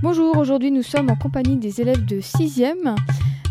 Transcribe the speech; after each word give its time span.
Bonjour, 0.00 0.36
aujourd'hui 0.36 0.70
nous 0.70 0.84
sommes 0.84 1.10
en 1.10 1.16
compagnie 1.16 1.56
des 1.56 1.80
élèves 1.80 2.04
de 2.04 2.20
6e 2.20 2.94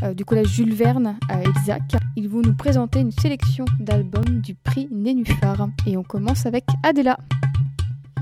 euh, 0.02 0.14
du 0.14 0.24
collège 0.24 0.48
Jules 0.48 0.74
Verne 0.74 1.20
à 1.28 1.44
Exac. 1.44 1.98
Ils 2.16 2.30
vont 2.30 2.42
nous 2.42 2.56
présenter 2.56 3.02
une 3.02 3.12
sélection 3.12 3.66
d'albums 3.82 4.40
du 4.40 4.56
prix 4.56 4.88
Nénuphar. 4.90 5.68
Et 5.86 5.98
on 5.98 6.04
commence 6.04 6.46
avec 6.46 6.64
Adela. 6.84 7.18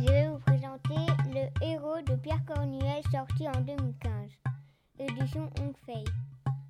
Je 0.02 0.08
vais 0.08 0.28
vous 0.28 0.40
présenter 0.40 1.12
Le 1.36 1.68
héros 1.68 2.02
de 2.10 2.16
Pierre 2.16 2.44
Cornuel 2.48 3.04
sorti 3.12 3.48
en 3.48 3.62
2015, 3.62 4.10
édition 5.02 5.48
Fei. 5.86 6.04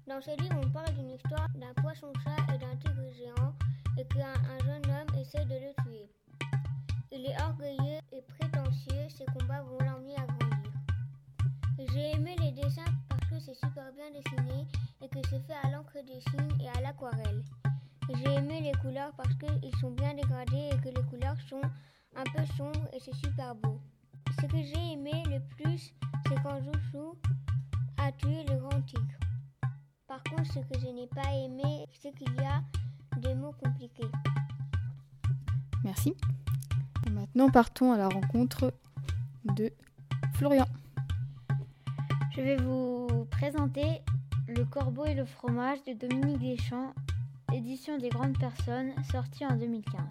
Dans 0.09 0.19
ce 0.19 0.31
livre, 0.41 0.59
on 0.61 0.69
parle 0.71 0.93
d'une 0.97 1.11
histoire 1.11 1.47
d'un 1.55 1.81
poisson-chat 1.81 2.53
et 2.53 2.57
d'un 2.57 2.75
tigre 2.83 3.13
géant 3.17 3.53
et 3.97 4.03
qu'un 4.13 4.27
un 4.27 4.65
jeune 4.65 4.91
homme 4.91 5.21
essaie 5.21 5.45
de 5.45 5.55
le 5.55 5.83
tuer. 5.83 6.09
Il 7.13 7.25
est 7.25 7.41
orgueilleux 7.41 8.01
et 8.11 8.21
prétentieux, 8.37 9.07
ses 9.07 9.25
combats 9.25 9.61
vont 9.61 9.77
l'emmener 9.79 10.15
à 10.17 10.25
grandir. 10.25 10.54
J'ai 11.77 12.11
aimé 12.11 12.35
les 12.39 12.51
dessins 12.51 12.83
parce 13.09 13.29
que 13.29 13.39
c'est 13.39 13.53
super 13.55 13.91
bien 13.93 14.09
dessiné 14.11 14.65
et 15.01 15.09
que 15.09 15.19
c'est 15.29 15.41
fait 15.45 15.55
à 15.63 15.69
l'encre 15.71 15.97
de 16.03 16.19
Chine 16.29 16.57
et 16.61 16.69
à 16.69 16.81
l'aquarelle. 16.81 17.43
J'ai 18.13 18.33
aimé 18.33 18.61
les 18.61 18.71
couleurs 18.79 19.11
parce 19.17 19.33
qu'ils 19.35 19.75
sont 19.81 19.91
bien 19.91 20.13
dégradés 20.13 20.69
et 20.71 20.77
que 20.77 20.95
les 20.95 21.03
couleurs 21.09 21.39
sont 21.49 21.61
un 22.15 22.23
peu 22.23 22.45
sombres 22.55 22.87
et 22.93 22.99
c'est 22.99 23.15
super 23.15 23.55
beau. 23.55 23.81
Ce 24.39 24.45
que 24.45 24.57
j'ai 24.57 24.93
aimé 24.93 25.23
le 25.27 25.39
plus, 25.55 25.93
c'est 26.27 26.41
quand 26.43 26.61
Jouchou 26.61 27.17
a 27.97 28.11
tué 28.13 28.43
le 28.45 28.57
grand 28.57 28.81
tigre. 28.81 29.19
Par 30.07 30.23
contre, 30.23 30.45
ce 30.53 30.59
que 30.59 30.79
je 30.79 30.87
n'ai 30.87 31.07
pas 31.07 31.29
aimé, 31.33 31.85
c'est 31.99 32.13
qu'il 32.13 32.33
y 32.35 32.45
a 32.45 32.63
des 33.19 33.33
mots 33.35 33.55
compliqués. 33.63 34.09
Merci. 35.83 36.15
Maintenant, 37.11 37.49
partons 37.49 37.91
à 37.91 37.97
la 37.97 38.07
rencontre 38.07 38.73
de 39.55 39.71
Florian. 40.33 40.65
Je 42.35 42.41
vais 42.41 42.57
vous 42.57 43.25
présenter 43.31 44.01
Le 44.49 44.65
corbeau 44.65 45.05
et 45.05 45.13
le 45.13 45.23
fromage 45.23 45.81
de 45.85 45.93
Dominique 45.93 46.39
Deschamps, 46.39 46.93
édition 47.53 47.97
des 47.97 48.09
grandes 48.09 48.37
personnes, 48.37 48.91
sorti 49.09 49.45
en 49.45 49.55
2015. 49.55 50.01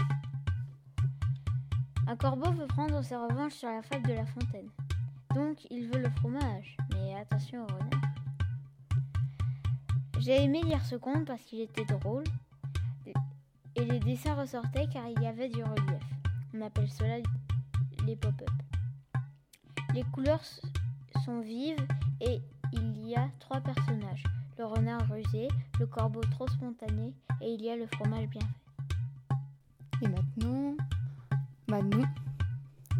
Un 2.06 2.16
corbeau 2.16 2.50
veut 2.52 2.66
prendre 2.66 3.02
sa 3.02 3.26
revanche 3.26 3.52
sur 3.52 3.68
la 3.68 3.82
fable 3.82 4.08
de 4.08 4.14
la 4.14 4.24
fontaine. 4.24 4.70
Donc 5.34 5.66
il 5.70 5.86
veut 5.88 6.00
le 6.00 6.08
fromage, 6.08 6.78
mais 6.94 7.14
attention 7.14 7.64
au 7.64 7.66
renard. 7.66 8.00
J'ai 10.20 10.44
aimé 10.44 10.62
lire 10.62 10.82
ce 10.86 10.96
conte 10.96 11.26
parce 11.26 11.42
qu'il 11.42 11.60
était 11.60 11.84
drôle 11.84 12.24
et 13.76 13.84
les 13.84 13.98
dessins 13.98 14.34
ressortaient 14.34 14.88
car 14.90 15.06
il 15.14 15.22
y 15.22 15.26
avait 15.26 15.50
du 15.50 15.62
relief. 15.62 16.02
On 16.54 16.62
appelle 16.62 16.88
cela 16.88 17.18
les 18.06 18.16
pop-up. 18.16 18.48
Les 19.92 20.04
couleurs 20.04 20.42
sont 21.22 21.40
vives 21.40 21.86
et 22.20 22.40
il 22.72 23.08
y 23.08 23.14
a 23.14 23.28
trois 23.40 23.60
personnages. 23.60 24.24
Le 24.58 24.66
renard 24.66 25.08
rusé, 25.10 25.48
le 25.80 25.86
corbeau 25.86 26.20
trop 26.20 26.46
spontané 26.48 27.12
et 27.40 27.52
il 27.52 27.62
y 27.62 27.70
a 27.70 27.76
le 27.76 27.86
fromage 27.86 28.28
bien 28.28 28.40
fait. 28.40 30.06
Et 30.06 30.08
maintenant, 30.08 30.76
Manon, 31.68 32.04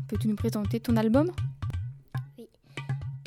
peux-tu 0.08 0.28
nous 0.28 0.36
présenter 0.36 0.80
ton 0.80 0.96
album? 0.96 1.30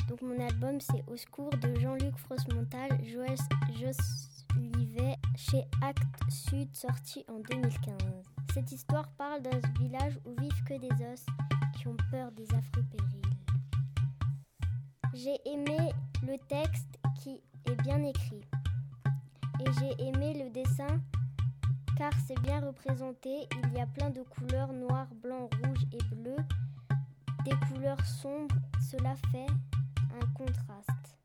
Donc 0.08 0.22
mon 0.22 0.40
album 0.40 0.80
c'est 0.80 1.04
Au 1.06 1.16
secours 1.16 1.50
de 1.50 1.78
Jean-Luc 1.80 2.16
Frostmontal, 2.16 2.90
Joël 3.04 3.36
Joslivet 3.78 5.16
chez 5.36 5.64
Actes 5.82 6.30
Sud 6.30 6.74
sorti 6.74 7.24
en 7.28 7.40
2015. 7.40 7.94
Cette 8.54 8.72
histoire 8.72 9.08
parle 9.12 9.42
d'un 9.42 9.60
village 9.78 10.18
où 10.24 10.34
vivent 10.40 10.64
que 10.64 10.78
des 10.80 11.04
os 11.04 11.24
qui 11.76 11.88
ont 11.88 11.96
peur 12.10 12.32
des 12.32 12.46
affreux 12.54 12.84
périls. 12.90 13.27
J'ai 15.20 15.40
aimé 15.46 15.76
le 16.22 16.38
texte 16.46 17.00
qui 17.16 17.40
est 17.66 17.82
bien 17.82 18.04
écrit. 18.04 18.40
Et 19.58 19.64
j'ai 19.80 20.06
aimé 20.06 20.44
le 20.44 20.48
dessin 20.50 21.00
car 21.96 22.12
c'est 22.24 22.40
bien 22.42 22.60
représenté. 22.60 23.48
Il 23.64 23.72
y 23.76 23.80
a 23.80 23.86
plein 23.88 24.10
de 24.10 24.22
couleurs 24.22 24.72
noir, 24.72 25.08
blanc, 25.20 25.50
rouge 25.64 25.84
et 25.92 26.14
bleu. 26.14 26.36
Des 27.44 27.56
couleurs 27.66 28.06
sombres, 28.06 28.54
cela 28.92 29.16
fait 29.32 29.48
un 30.22 30.26
contraste. 30.34 31.18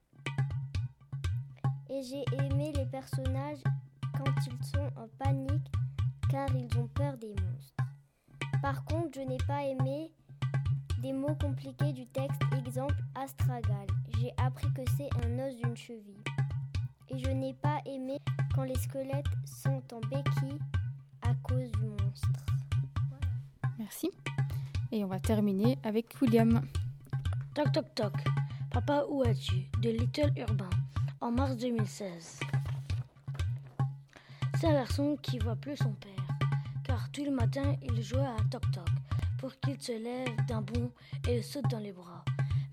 Et 1.91 2.01
j'ai 2.01 2.25
aimé 2.43 2.73
les 2.75 2.87
personnages 2.87 3.61
quand 4.17 4.33
ils 4.47 4.65
sont 4.65 4.89
en 4.97 5.07
panique 5.19 5.71
car 6.31 6.47
ils 6.55 6.79
ont 6.79 6.87
peur 6.87 7.15
des 7.19 7.35
monstres. 7.43 7.75
Par 8.59 8.83
contre, 8.85 9.09
je 9.13 9.21
n'ai 9.21 9.37
pas 9.45 9.63
aimé 9.63 10.11
des 11.03 11.11
mots 11.11 11.35
compliqués 11.35 11.91
du 11.91 12.05
texte, 12.05 12.41
exemple 12.57 12.95
astragal. 13.13 13.85
J'ai 14.17 14.31
appris 14.37 14.71
que 14.73 14.81
c'est 14.95 15.09
un 15.25 15.37
os 15.45 15.53
d'une 15.57 15.75
cheville. 15.75 16.23
Et 17.09 17.19
je 17.19 17.29
n'ai 17.29 17.53
pas 17.53 17.81
aimé 17.85 18.19
quand 18.55 18.63
les 18.63 18.75
squelettes 18.75 19.25
sont 19.43 19.83
en 19.91 19.99
béquille 19.99 20.59
à 21.21 21.33
cause 21.43 21.69
du 21.73 21.87
monstre. 21.87 22.45
Merci. 23.77 24.11
Et 24.93 25.03
on 25.03 25.07
va 25.07 25.19
terminer 25.19 25.77
avec 25.83 26.15
William. 26.21 26.61
Toc 27.53 27.73
toc 27.73 27.95
toc. 27.95 28.13
Papa, 28.71 29.03
où 29.09 29.25
es-tu 29.25 29.69
De 29.81 29.89
Little 29.89 30.31
Urbain, 30.37 30.69
en 31.19 31.31
mars 31.31 31.57
2016. 31.57 32.39
C'est 34.57 34.67
un 34.67 34.73
garçon 34.73 35.17
qui 35.21 35.37
voit 35.39 35.57
plus 35.57 35.75
son 35.75 35.91
père, 35.91 36.27
car 36.85 37.11
tout 37.11 37.25
le 37.25 37.31
matin 37.31 37.75
il 37.83 38.01
jouait 38.01 38.21
à 38.21 38.37
toc 38.49 38.63
toc 38.71 38.87
pour 39.43 39.59
qu'il 39.59 39.77
se 39.77 39.91
lève 39.91 40.45
d'un 40.47 40.61
bond 40.61 40.89
et 41.27 41.41
saute 41.41 41.69
dans 41.69 41.79
les 41.79 41.91
bras. 41.91 42.23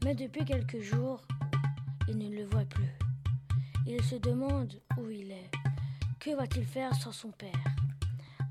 Mais 0.05 0.15
depuis 0.15 0.45
quelques 0.45 0.79
jours, 0.79 1.21
il 2.07 2.17
ne 2.17 2.29
le 2.29 2.45
voit 2.45 2.65
plus. 2.65 2.97
Il 3.89 4.01
se 4.05 4.15
demande 4.15 4.81
où 4.97 5.11
il 5.11 5.33
est. 5.33 5.51
Que 6.21 6.37
va-t-il 6.37 6.65
faire 6.65 6.95
sans 6.95 7.11
son 7.11 7.33
père? 7.33 7.75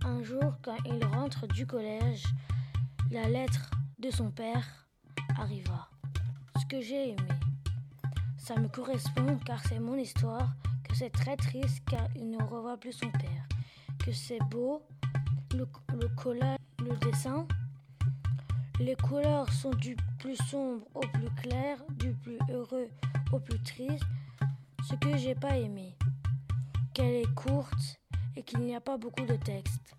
Un 0.03 0.22
jour, 0.22 0.53
quand 0.62 0.75
il 0.84 1.02
rentre 1.06 1.47
du 1.47 1.66
collège, 1.66 2.25
la 3.09 3.29
lettre 3.29 3.72
de 4.00 4.12
son 4.12 4.31
père 4.31 4.68
arriva. 5.38 5.88
Ce 6.59 6.66
que 6.66 6.81
j'ai 6.81 7.12
aimé. 7.12 7.29
Ça 8.38 8.59
me 8.59 8.68
correspond 8.68 9.40
car 9.46 9.62
c'est 9.66 9.79
mon 9.79 9.96
histoire, 9.96 10.50
que 10.84 10.94
c'est 10.94 11.09
très 11.09 11.38
triste 11.38 11.81
car 11.90 12.06
il 12.18 12.29
ne 12.29 12.44
revoit 12.44 12.75
plus 12.75 12.91
son 12.91 13.12
père, 13.12 13.47
que 13.97 14.12
c'est 14.12 14.44
beau, 14.52 14.85
le, 15.53 15.66
le 15.94 16.09
collage, 16.18 16.58
le 16.79 16.97
dessin, 16.97 17.47
les 18.79 18.95
couleurs 18.95 19.51
sont 19.51 19.72
du 19.72 19.95
plus 20.19 20.38
sombre 20.38 20.85
au 20.95 21.01
plus 21.01 21.29
clair, 21.41 21.78
du 21.97 22.13
plus 22.13 22.40
heureux 22.50 22.90
au 23.31 23.40
plus 23.40 23.62
triste. 23.62 24.03
Ce 24.88 24.95
que 24.95 25.17
j'ai 25.17 25.35
pas 25.35 25.57
aimé, 25.57 25.95
qu'elle 26.94 27.16
est 27.16 27.35
courte 27.35 28.00
et 28.35 28.44
qu'il 28.44 28.59
n'y 28.62 28.75
a 28.75 28.81
pas 28.81 28.97
beaucoup 28.97 29.25
de 29.25 29.35
texte. 29.35 29.95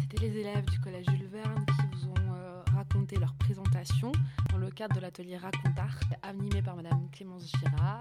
C'était 0.00 0.26
les 0.26 0.38
élèves 0.38 0.64
du 0.66 0.80
collège 0.80 1.06
Jules 1.08 1.28
Verne 1.28 1.64
qui 1.66 1.96
vous 1.96 2.08
ont 2.08 2.34
euh, 2.34 2.62
raconté 2.74 3.16
leur 3.16 3.34
présentation 3.34 4.10
dans 4.50 4.58
le 4.58 4.70
cadre 4.70 4.96
de 4.96 5.00
l'atelier 5.00 5.36
Racontart, 5.36 6.00
animé 6.22 6.62
par 6.62 6.74
Madame 6.74 7.08
Clémence 7.12 7.50
Girard 7.60 8.00